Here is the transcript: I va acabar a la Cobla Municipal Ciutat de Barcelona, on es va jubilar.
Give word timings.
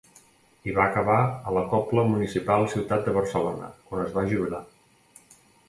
I 0.69 0.73
va 0.77 0.85
acabar 0.85 1.17
a 1.27 1.53
la 1.57 1.63
Cobla 1.73 2.07
Municipal 2.15 2.67
Ciutat 2.73 3.05
de 3.09 3.15
Barcelona, 3.21 3.71
on 3.95 4.05
es 4.07 4.19
va 4.19 4.27
jubilar. 4.35 4.67